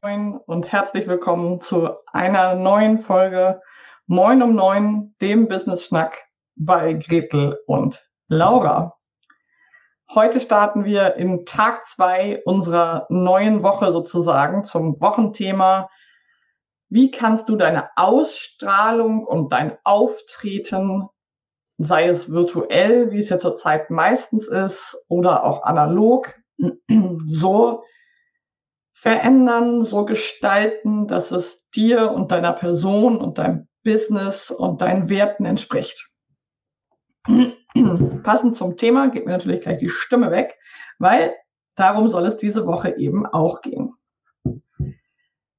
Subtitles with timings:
[0.00, 3.60] Moin und herzlich willkommen zu einer neuen Folge
[4.06, 8.96] Moin um Neun, dem Business Schnack bei Gretel und Laura.
[10.14, 15.90] Heute starten wir in Tag zwei unserer neuen Woche sozusagen zum Wochenthema.
[16.88, 21.08] Wie kannst du deine Ausstrahlung und dein Auftreten,
[21.76, 26.36] sei es virtuell, wie es ja zurzeit meistens ist, oder auch analog,
[27.26, 27.82] so
[29.00, 35.44] verändern, so gestalten, dass es dir und deiner Person und deinem Business und deinen Werten
[35.44, 36.08] entspricht.
[38.24, 40.58] Passend zum Thema geht mir natürlich gleich die Stimme weg,
[40.98, 41.32] weil
[41.76, 43.94] darum soll es diese Woche eben auch gehen.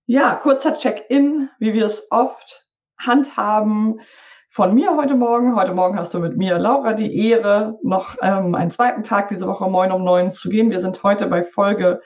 [0.05, 2.67] Ja, kurzer Check-in, wie wir es oft
[2.99, 4.01] handhaben.
[4.49, 5.55] Von mir heute Morgen.
[5.55, 9.47] Heute Morgen hast du mit mir, Laura, die Ehre, noch ähm, einen zweiten Tag diese
[9.47, 10.71] Woche moin um neun zu gehen.
[10.71, 12.01] Wir sind heute bei Folge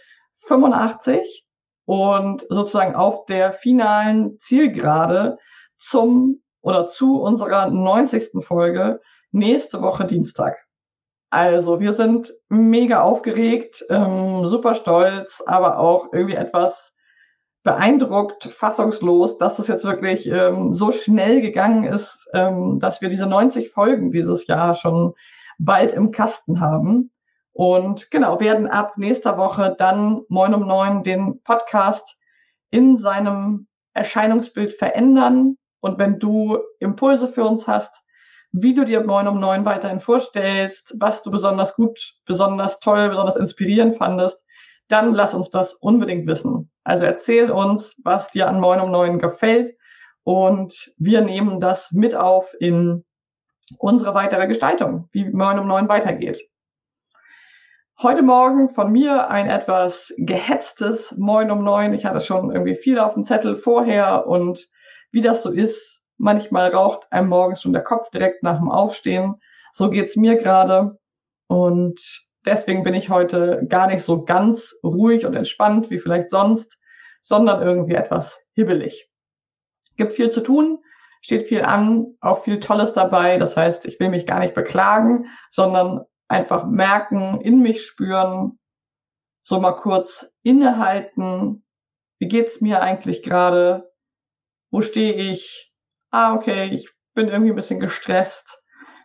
[0.47, 1.45] 85
[1.85, 5.37] und sozusagen auf der finalen Zielgerade
[5.77, 8.45] zum oder zu unserer 90.
[8.45, 9.01] Folge
[9.31, 10.65] nächste Woche Dienstag.
[11.29, 16.93] Also wir sind mega aufgeregt, ähm, super stolz, aber auch irgendwie etwas
[17.63, 23.25] beeindruckt, fassungslos, dass es jetzt wirklich ähm, so schnell gegangen ist, ähm, dass wir diese
[23.25, 25.13] 90 Folgen dieses Jahr schon
[25.57, 27.09] bald im Kasten haben.
[27.53, 32.17] Und genau, werden ab nächster Woche dann Moin um Neun den Podcast
[32.71, 35.57] in seinem Erscheinungsbild verändern.
[35.79, 38.01] Und wenn du Impulse für uns hast,
[38.51, 43.35] wie du dir Moin um Neun weiterhin vorstellst, was du besonders gut, besonders toll, besonders
[43.35, 44.43] inspirierend fandest,
[44.87, 46.71] dann lass uns das unbedingt wissen.
[46.83, 49.75] Also erzähl uns, was dir an Moin um Neun gefällt
[50.23, 53.03] und wir nehmen das mit auf in
[53.79, 56.41] unsere weitere Gestaltung, wie Moin um Neun weitergeht.
[58.03, 61.93] Heute Morgen von mir ein etwas gehetztes Moin um Neun.
[61.93, 64.67] Ich hatte schon irgendwie viel auf dem Zettel vorher und
[65.11, 69.35] wie das so ist, Manchmal raucht einem morgens schon der Kopf direkt nach dem Aufstehen.
[69.73, 70.97] So geht's mir gerade.
[71.47, 71.99] Und
[72.45, 76.77] deswegen bin ich heute gar nicht so ganz ruhig und entspannt wie vielleicht sonst,
[77.23, 79.09] sondern irgendwie etwas hibbelig.
[79.97, 80.79] Gibt viel zu tun,
[81.21, 83.37] steht viel an, auch viel Tolles dabei.
[83.37, 88.59] Das heißt, ich will mich gar nicht beklagen, sondern einfach merken, in mich spüren,
[89.43, 91.65] so mal kurz innehalten.
[92.19, 93.91] Wie geht's mir eigentlich gerade?
[94.71, 95.73] Wo stehe ich?
[96.13, 98.61] ah, okay, ich bin irgendwie ein bisschen gestresst.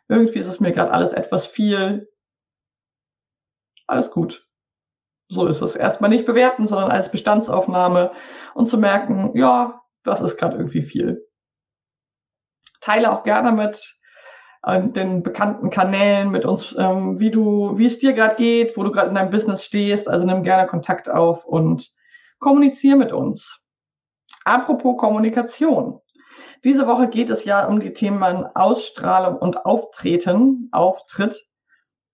[0.08, 2.08] Irgendwie ist es mir gerade alles etwas viel.
[3.86, 4.46] Alles gut.
[5.30, 5.74] So ist es.
[5.74, 8.12] Erstmal nicht bewerten, sondern als Bestandsaufnahme
[8.54, 11.26] und zu merken, ja, das ist gerade irgendwie viel.
[12.80, 13.97] Teile auch gerne mit
[14.66, 18.90] den bekannten Kanälen mit uns, ähm, wie du, wie es dir gerade geht, wo du
[18.90, 20.08] gerade in deinem Business stehst.
[20.08, 21.90] Also nimm gerne Kontakt auf und
[22.38, 23.60] kommuniziere mit uns.
[24.44, 26.00] Apropos Kommunikation.
[26.64, 31.46] Diese Woche geht es ja um die Themen Ausstrahlung und Auftreten, Auftritt.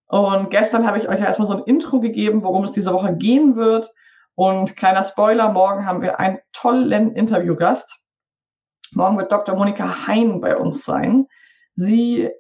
[0.07, 3.17] Und gestern habe ich euch ja erstmal so ein Intro gegeben, worum es diese Woche
[3.17, 3.91] gehen wird.
[4.35, 8.01] Und kleiner Spoiler, morgen haben wir einen tollen Interviewgast.
[8.93, 9.57] Morgen wird Dr.
[9.57, 11.27] Monika Hein bei uns sein.
[11.75, 12.31] Sie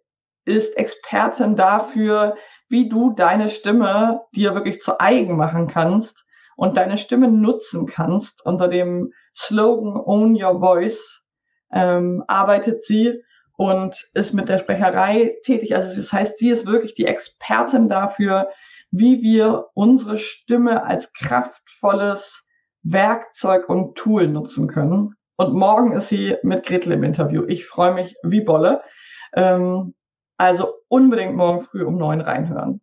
[0.45, 2.37] ist Expertin dafür,
[2.69, 6.25] wie du deine Stimme dir wirklich zu eigen machen kannst
[6.57, 11.23] und deine Stimme nutzen kannst unter dem Slogan Own Your Voice
[11.73, 13.23] ähm, arbeitet sie
[13.57, 15.75] und ist mit der Sprecherei tätig.
[15.75, 18.49] Also das heißt, sie ist wirklich die Expertin dafür,
[18.91, 22.45] wie wir unsere Stimme als kraftvolles
[22.83, 25.15] Werkzeug und Tool nutzen können.
[25.37, 27.45] Und morgen ist sie mit Gretel im Interview.
[27.49, 28.83] Ich freue mich wie Bolle.
[29.35, 29.95] Ähm,
[30.37, 32.81] also unbedingt morgen früh um neun reinhören.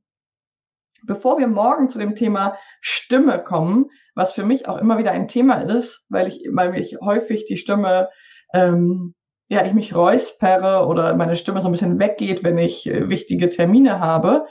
[1.03, 5.27] Bevor wir morgen zu dem Thema Stimme kommen, was für mich auch immer wieder ein
[5.27, 8.09] Thema ist, weil ich, weil mich häufig die Stimme
[8.53, 9.15] ähm,
[9.51, 13.49] ja, ich mich räuspere oder meine Stimme so ein bisschen weggeht, wenn ich äh, wichtige
[13.49, 14.45] Termine habe.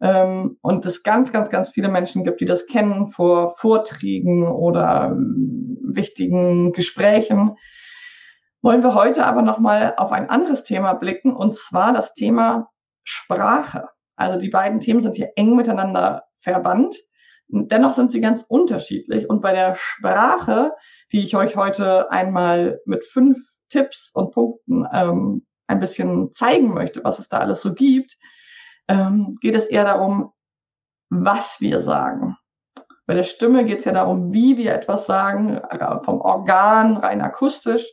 [0.00, 5.12] Ähm, und es ganz, ganz, ganz viele Menschen gibt, die das kennen vor Vorträgen oder
[5.12, 7.52] ähm, wichtigen Gesprächen.
[8.62, 12.70] Wollen wir heute aber nochmal auf ein anderes Thema blicken, und zwar das Thema
[13.04, 13.88] Sprache.
[14.16, 16.96] Also die beiden Themen sind hier eng miteinander verwandt.
[17.48, 19.28] Dennoch sind sie ganz unterschiedlich.
[19.28, 20.72] Und bei der Sprache,
[21.10, 23.38] die ich euch heute einmal mit fünf
[23.70, 28.18] Tipps und Punkten ähm, ein bisschen zeigen möchte, was es da alles so gibt,
[28.88, 30.32] ähm, geht es eher darum,
[31.08, 32.36] was wir sagen.
[33.06, 37.20] Bei der Stimme geht es ja darum, wie wir etwas sagen, äh, vom Organ rein
[37.20, 37.90] akustisch.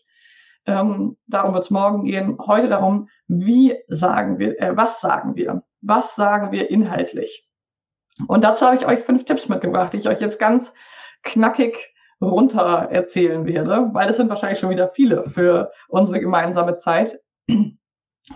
[0.67, 2.37] Ähm, darum wird es morgen gehen.
[2.45, 5.63] Heute darum, wie sagen wir, äh, was sagen wir?
[5.81, 7.47] Was sagen wir inhaltlich?
[8.27, 10.73] Und dazu habe ich euch fünf Tipps mitgebracht, die ich euch jetzt ganz
[11.23, 17.19] knackig runter erzählen werde, weil es sind wahrscheinlich schon wieder viele für unsere gemeinsame Zeit.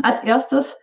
[0.03, 0.77] Als erstes,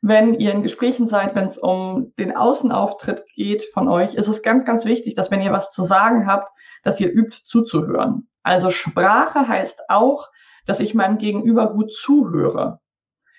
[0.00, 4.42] wenn ihr in Gesprächen seid, wenn es um den Außenauftritt geht von euch, ist es
[4.42, 6.50] ganz, ganz wichtig, dass wenn ihr was zu sagen habt,
[6.84, 8.28] dass ihr übt zuzuhören.
[8.42, 10.28] Also Sprache heißt auch,
[10.66, 12.80] dass ich meinem Gegenüber gut zuhöre.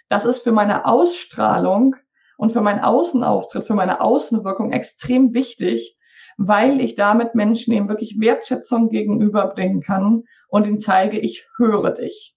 [0.10, 1.96] Das ist für meine Ausstrahlung
[2.38, 5.98] und für meinen Außenauftritt, für meine Außenwirkung extrem wichtig,
[6.38, 12.36] weil ich damit Menschen eben wirklich Wertschätzung gegenüberbringen kann und ihnen zeige, ich höre dich.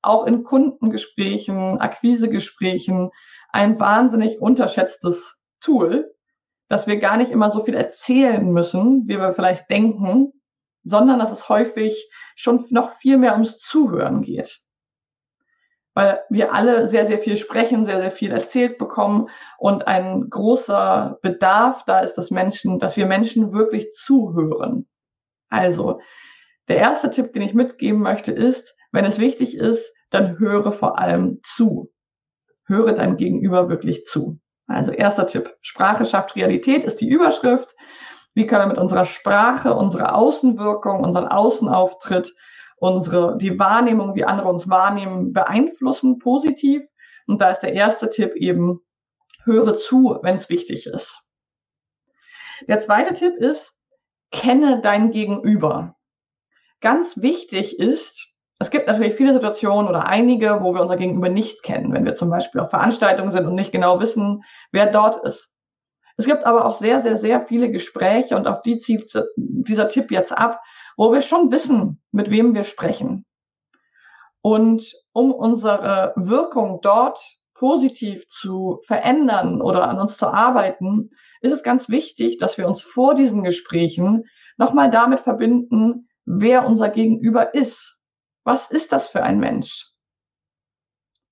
[0.00, 3.10] Auch in Kundengesprächen, Akquisegesprächen
[3.50, 6.12] ein wahnsinnig unterschätztes Tool,
[6.68, 10.32] dass wir gar nicht immer so viel erzählen müssen, wie wir vielleicht denken,
[10.82, 14.62] sondern dass es häufig schon noch viel mehr ums Zuhören geht
[15.94, 21.18] weil wir alle sehr, sehr viel sprechen, sehr, sehr viel erzählt bekommen und ein großer
[21.22, 24.88] Bedarf da ist, dass Menschen, dass wir Menschen wirklich zuhören.
[25.50, 26.00] Also,
[26.68, 30.98] der erste Tipp, den ich mitgeben möchte, ist, wenn es wichtig ist, dann höre vor
[30.98, 31.92] allem zu.
[32.66, 34.38] Höre deinem Gegenüber wirklich zu.
[34.66, 35.54] Also erster Tipp.
[35.60, 37.74] Sprache schafft Realität ist die Überschrift.
[38.34, 42.34] Wie können wir mit unserer Sprache, unserer Außenwirkung, unseren Außenauftritt
[42.82, 46.84] unsere, die Wahrnehmung, wie andere uns wahrnehmen, beeinflussen positiv.
[47.28, 48.80] Und da ist der erste Tipp eben,
[49.44, 51.22] höre zu, wenn es wichtig ist.
[52.66, 53.76] Der zweite Tipp ist,
[54.32, 55.94] kenne dein Gegenüber.
[56.80, 61.62] Ganz wichtig ist, es gibt natürlich viele Situationen oder einige, wo wir unser Gegenüber nicht
[61.62, 64.42] kennen, wenn wir zum Beispiel auf Veranstaltungen sind und nicht genau wissen,
[64.72, 65.51] wer dort ist.
[66.16, 70.10] Es gibt aber auch sehr, sehr, sehr viele Gespräche und auf die zielt dieser Tipp
[70.10, 70.60] jetzt ab,
[70.96, 73.24] wo wir schon wissen, mit wem wir sprechen.
[74.42, 77.20] Und um unsere Wirkung dort
[77.54, 81.10] positiv zu verändern oder an uns zu arbeiten,
[81.40, 84.24] ist es ganz wichtig, dass wir uns vor diesen Gesprächen
[84.56, 87.98] nochmal damit verbinden, wer unser Gegenüber ist.
[88.44, 89.92] Was ist das für ein Mensch?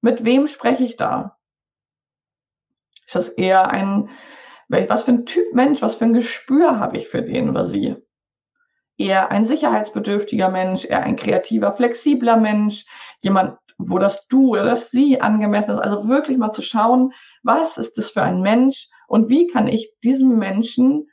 [0.00, 1.37] Mit wem spreche ich da?
[3.06, 4.09] Ist das eher ein,
[4.70, 7.96] was für ein Typ Mensch, was für ein Gespür habe ich für den oder sie?
[9.00, 12.84] eher ein sicherheitsbedürftiger Mensch, eher ein kreativer, flexibler Mensch,
[13.20, 15.78] jemand, wo das Du oder das Sie angemessen ist.
[15.78, 17.12] Also wirklich mal zu schauen,
[17.43, 21.08] was ist das für ein Mensch und wie kann ich diesem Menschen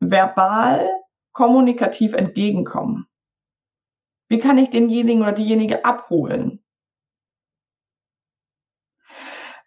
[0.00, 0.86] verbal,
[1.32, 3.06] kommunikativ entgegenkommen?
[4.28, 6.59] Wie kann ich denjenigen oder diejenige abholen?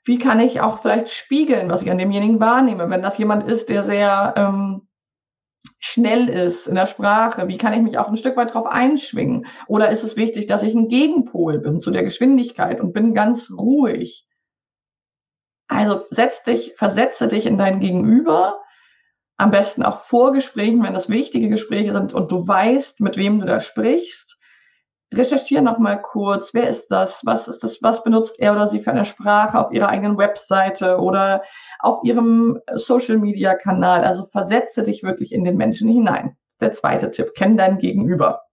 [0.05, 2.89] Wie kann ich auch vielleicht spiegeln, was ich an demjenigen wahrnehme?
[2.89, 4.87] Wenn das jemand ist, der sehr ähm,
[5.79, 7.47] schnell ist in der Sprache?
[7.47, 9.47] Wie kann ich mich auch ein Stück weit darauf einschwingen?
[9.67, 13.49] Oder ist es wichtig, dass ich ein Gegenpol bin zu der Geschwindigkeit und bin ganz
[13.49, 14.27] ruhig?
[15.69, 18.59] Also setz dich, versetze dich in dein Gegenüber.
[19.37, 23.39] Am besten auch vor Gesprächen, wenn das wichtige Gespräche sind und du weißt, mit wem
[23.39, 24.37] du da sprichst
[25.17, 28.79] recherchiere noch mal kurz, wer ist das, was ist das, was benutzt er oder sie
[28.79, 31.43] für eine Sprache auf ihrer eigenen Webseite oder
[31.79, 34.03] auf ihrem Social Media Kanal.
[34.03, 36.37] Also versetze dich wirklich in den Menschen hinein.
[36.45, 37.33] Das ist der zweite Tipp.
[37.35, 38.43] Kenn dein Gegenüber.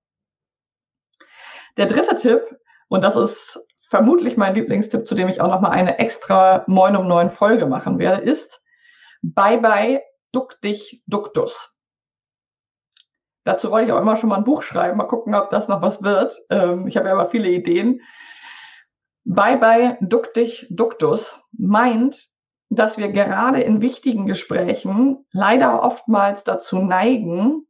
[1.76, 2.42] Der dritte Tipp,
[2.88, 6.96] und das ist vermutlich mein Lieblingstipp, zu dem ich auch noch mal eine extra 9
[6.96, 8.62] um 9 Folge machen werde, ist
[9.22, 10.02] Bye bye,
[10.32, 11.76] duck dich, duktus.
[13.50, 15.82] Dazu wollte ich auch immer schon mal ein Buch schreiben, mal gucken, ob das noch
[15.82, 16.40] was wird.
[16.50, 18.00] Ähm, ich habe ja aber viele Ideen.
[19.24, 22.28] Bye bye, duck dich, duktus meint,
[22.68, 27.66] dass wir gerade in wichtigen Gesprächen leider oftmals dazu neigen,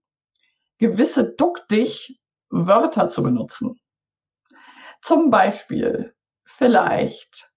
[0.77, 2.21] gewisse duck dich
[2.51, 3.81] Wörter zu benutzen.
[5.01, 7.51] Zum Beispiel vielleicht,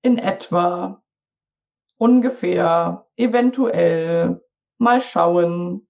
[0.00, 1.02] in etwa,
[1.98, 4.40] ungefähr, eventuell,
[4.78, 5.86] mal schauen,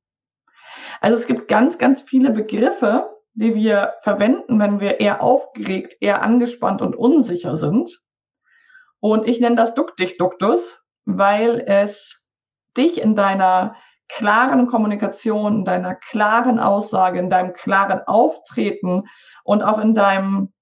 [1.01, 6.23] also es gibt ganz, ganz viele Begriffe, die wir verwenden, wenn wir eher aufgeregt, eher
[6.23, 8.01] angespannt und unsicher sind.
[9.01, 12.21] Und ich nenne das Duck dich Duktus, weil es
[12.77, 13.77] dich in deiner
[14.09, 19.05] klaren Kommunikation, in deiner klaren Aussage, in deinem klaren Auftreten
[19.45, 20.53] und auch in deinem,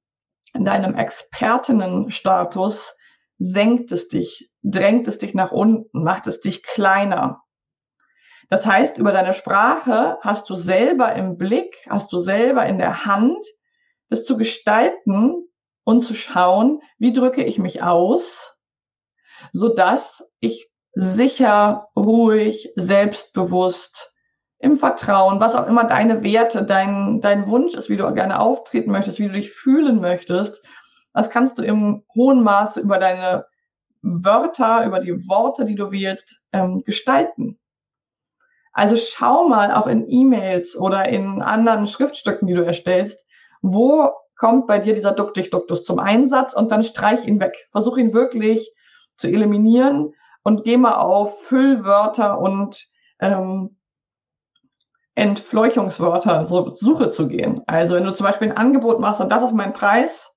[0.54, 2.94] in deinem Expertinnenstatus
[3.38, 7.42] senkt es dich, drängt es dich nach unten, macht es dich kleiner.
[8.48, 13.04] Das heißt, über deine Sprache hast du selber im Blick, hast du selber in der
[13.04, 13.44] Hand,
[14.08, 15.46] das zu gestalten
[15.84, 18.56] und zu schauen, wie drücke ich mich aus,
[19.52, 24.14] so dass ich sicher, ruhig, selbstbewusst,
[24.60, 28.90] im Vertrauen, was auch immer deine Werte, dein, dein Wunsch ist, wie du gerne auftreten
[28.90, 30.60] möchtest, wie du dich fühlen möchtest,
[31.14, 33.46] das kannst du im hohen Maße über deine
[34.02, 37.58] Wörter, über die Worte, die du wählst, ähm, gestalten.
[38.78, 43.26] Also schau mal auch in E-Mails oder in anderen Schriftstücken, die du erstellst,
[43.60, 47.66] wo kommt bei dir dieser Duktig-Duktus zum Einsatz und dann streich ihn weg.
[47.72, 48.72] Versuch ihn wirklich
[49.16, 52.86] zu eliminieren und geh mal auf Füllwörter und
[53.18, 53.76] ähm,
[55.16, 57.62] Entfleuchungswörter, so Suche zu gehen.
[57.66, 60.30] Also wenn du zum Beispiel ein Angebot machst und das ist mein Preis,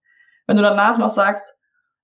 [0.48, 1.44] wenn du danach noch sagst,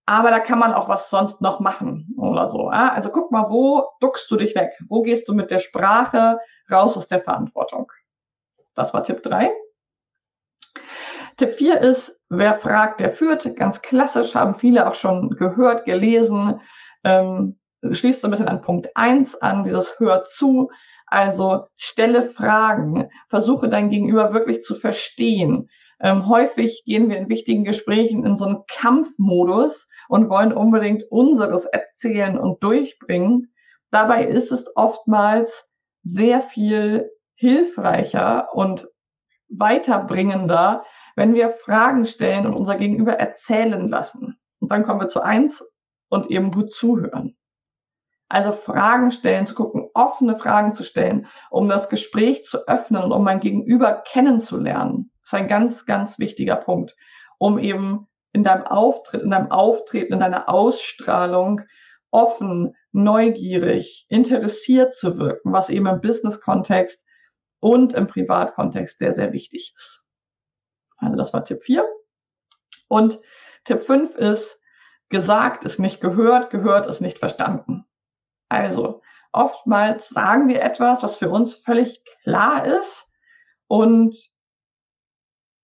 [0.07, 2.71] aber da kann man auch was sonst noch machen oder so.
[2.71, 2.93] Ja?
[2.93, 4.71] Also guck mal, wo duckst du dich weg?
[4.87, 6.39] Wo gehst du mit der Sprache
[6.71, 7.91] raus aus der Verantwortung?
[8.73, 9.51] Das war Tipp drei.
[11.35, 13.53] Tipp vier ist, wer fragt, der führt.
[13.57, 16.61] Ganz klassisch, haben viele auch schon gehört, gelesen.
[17.03, 17.59] Ähm,
[17.91, 20.71] schließt so ein bisschen an Punkt eins an, dieses Hör zu.
[21.05, 25.69] Also stelle Fragen, versuche dein Gegenüber wirklich zu verstehen.
[25.99, 31.65] Ähm, häufig gehen wir in wichtigen Gesprächen in so einen Kampfmodus und wollen unbedingt unseres
[31.65, 33.51] erzählen und durchbringen.
[33.89, 35.65] Dabei ist es oftmals
[36.03, 38.87] sehr viel hilfreicher und
[39.49, 40.83] weiterbringender,
[41.15, 44.37] wenn wir Fragen stellen und unser Gegenüber erzählen lassen.
[44.59, 45.63] Und dann kommen wir zu eins
[46.09, 47.35] und eben gut zuhören.
[48.29, 53.13] Also Fragen stellen, zu gucken, offene Fragen zu stellen, um das Gespräch zu öffnen und
[53.13, 55.11] um mein Gegenüber kennenzulernen.
[55.27, 56.95] Ist ein ganz, ganz wichtiger Punkt,
[57.37, 61.63] um eben in deinem Auftritt, in deinem Auftreten, in deiner Ausstrahlung
[62.11, 67.03] offen, neugierig, interessiert zu wirken, was eben im Business-Kontext
[67.59, 70.01] und im Privatkontext sehr, sehr wichtig ist.
[70.95, 71.85] Also das war Tipp 4.
[72.87, 73.19] Und
[73.65, 74.57] Tipp 5 ist,
[75.09, 77.83] gesagt ist nicht gehört, gehört ist nicht verstanden.
[78.47, 79.01] Also,
[79.33, 83.09] oftmals sagen wir etwas, was für uns völlig klar ist
[83.67, 84.15] und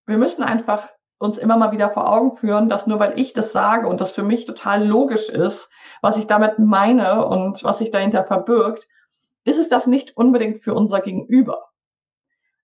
[0.05, 3.51] wir müssen einfach uns immer mal wieder vor Augen führen, dass nur weil ich das
[3.51, 5.69] sage und das für mich total logisch ist,
[6.01, 8.87] was ich damit meine und was sich dahinter verbirgt,
[9.45, 11.69] ist es das nicht unbedingt für unser Gegenüber.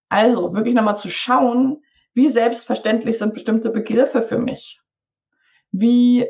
[0.09, 4.81] Also wirklich nochmal zu schauen, wie selbstverständlich sind bestimmte Begriffe für mich?
[5.71, 6.27] Wie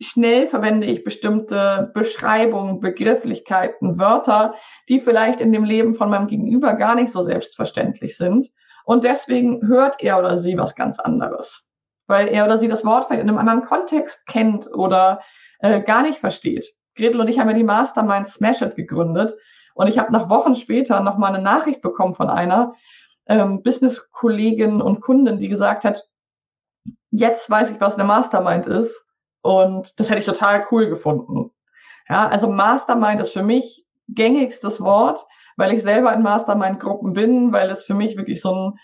[0.00, 4.54] schnell verwende ich bestimmte Beschreibungen, Begrifflichkeiten, Wörter,
[4.88, 8.50] die vielleicht in dem Leben von meinem Gegenüber gar nicht so selbstverständlich sind.
[8.86, 11.64] Und deswegen hört er oder sie was ganz anderes,
[12.06, 15.20] weil er oder sie das Wort vielleicht in einem anderen Kontext kennt oder
[15.58, 16.72] äh, gar nicht versteht.
[16.94, 19.34] Gretel und ich haben ja die Mastermind Smash It gegründet
[19.74, 22.74] und ich habe nach Wochen später noch mal eine Nachricht bekommen von einer
[23.26, 26.04] ähm, Business-Kollegin und Kundin, die gesagt hat,
[27.10, 29.04] jetzt weiß ich, was eine Mastermind ist
[29.42, 31.50] und das hätte ich total cool gefunden.
[32.08, 35.26] Ja, also Mastermind ist für mich gängigstes Wort,
[35.56, 38.78] weil ich selber in Mastermind-Gruppen bin, weil es für mich wirklich so ein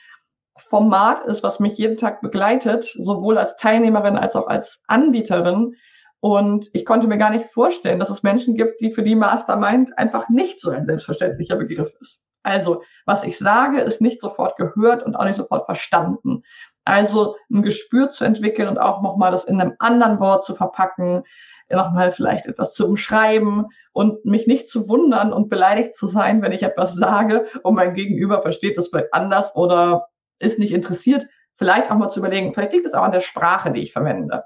[0.56, 5.74] Format ist, was mich jeden Tag begleitet, sowohl als Teilnehmerin als auch als Anbieterin.
[6.20, 9.96] Und ich konnte mir gar nicht vorstellen, dass es Menschen gibt, die für die Mastermind
[9.98, 12.22] einfach nicht so ein selbstverständlicher Begriff ist.
[12.42, 16.42] Also, was ich sage, ist nicht sofort gehört und auch nicht sofort verstanden.
[16.84, 21.22] Also ein Gespür zu entwickeln und auch nochmal das in einem anderen Wort zu verpacken,
[21.70, 26.52] nochmal vielleicht etwas zu umschreiben und mich nicht zu wundern und beleidigt zu sein, wenn
[26.52, 31.26] ich etwas sage und mein Gegenüber versteht das vielleicht anders oder ist nicht interessiert.
[31.56, 34.44] Vielleicht auch mal zu überlegen, vielleicht liegt es auch an der Sprache, die ich verwende.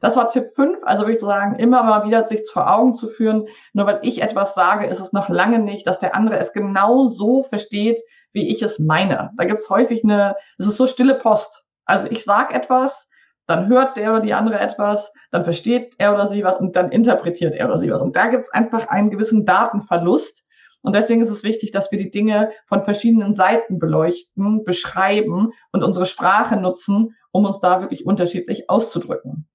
[0.00, 0.80] Das war Tipp 5.
[0.84, 3.48] Also würde ich sagen, immer mal wieder sich vor Augen zu führen.
[3.72, 7.06] Nur weil ich etwas sage, ist es noch lange nicht, dass der andere es genau
[7.06, 8.00] so versteht,
[8.32, 9.30] wie ich es meine.
[9.36, 11.64] Da gibt es häufig eine, es ist so stille Post.
[11.84, 13.08] Also ich sage etwas,
[13.50, 16.90] dann hört der oder die andere etwas, dann versteht er oder sie was und dann
[16.90, 18.00] interpretiert er oder sie was.
[18.00, 20.44] Und da gibt es einfach einen gewissen Datenverlust.
[20.82, 25.84] Und deswegen ist es wichtig, dass wir die Dinge von verschiedenen Seiten beleuchten, beschreiben und
[25.84, 29.48] unsere Sprache nutzen, um uns da wirklich unterschiedlich auszudrücken.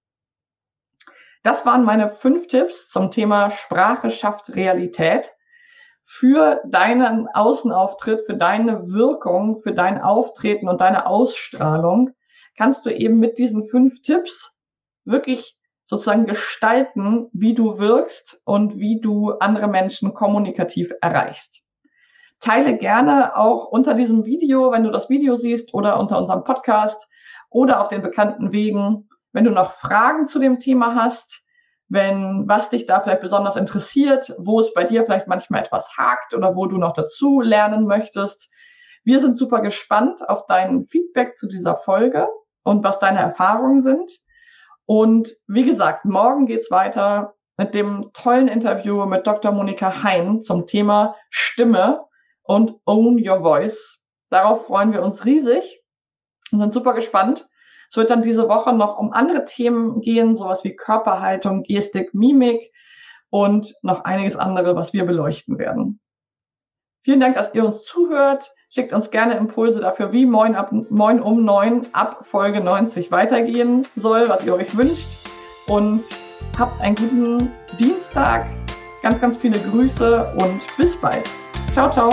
[1.42, 5.32] Das waren meine fünf Tipps zum Thema Sprache schafft Realität.
[6.08, 12.12] für deinen Außenauftritt, für deine Wirkung, für dein Auftreten und deine Ausstrahlung,
[12.56, 14.52] kannst du eben mit diesen fünf Tipps
[15.04, 21.62] wirklich sozusagen gestalten, wie du wirkst und wie du andere Menschen kommunikativ erreichst.
[22.40, 27.08] Teile gerne auch unter diesem Video, wenn du das Video siehst oder unter unserem Podcast
[27.50, 31.44] oder auf den bekannten Wegen, wenn du noch Fragen zu dem Thema hast,
[31.88, 36.34] wenn was dich da vielleicht besonders interessiert, wo es bei dir vielleicht manchmal etwas hakt
[36.34, 38.50] oder wo du noch dazu lernen möchtest.
[39.04, 42.28] Wir sind super gespannt auf dein Feedback zu dieser Folge
[42.66, 44.12] und was deine Erfahrungen sind.
[44.86, 49.52] Und wie gesagt, morgen geht's weiter mit dem tollen Interview mit Dr.
[49.52, 52.06] Monika Hein zum Thema Stimme
[52.44, 54.02] und Own Your Voice.
[54.30, 55.82] Darauf freuen wir uns riesig
[56.52, 57.48] und sind super gespannt.
[57.90, 62.72] Es wird dann diese Woche noch um andere Themen gehen, sowas wie Körperhaltung, Gestik, Mimik
[63.30, 66.02] und noch einiges andere, was wir beleuchten werden.
[67.04, 68.52] Vielen Dank, dass ihr uns zuhört.
[68.70, 73.86] Schickt uns gerne Impulse dafür, wie Moin, ab, Moin um 9 ab Folge 90 weitergehen
[73.96, 75.08] soll, was ihr euch wünscht.
[75.68, 76.04] Und
[76.58, 78.46] habt einen guten Dienstag.
[79.02, 81.30] Ganz, ganz viele Grüße und bis bald.
[81.74, 82.12] Ciao, ciao.